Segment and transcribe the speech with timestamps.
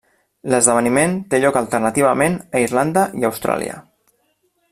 [0.53, 3.79] L'esdeveniment té lloc alternativament a Irlanda i Austràlia.